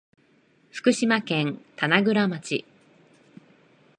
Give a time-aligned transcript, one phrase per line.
[0.71, 2.65] 福島県棚倉町